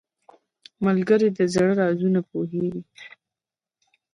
ملګری 0.85 1.29
د 1.37 1.39
زړه 1.53 1.71
رازونه 1.81 2.19
پوهیږي 2.29 2.81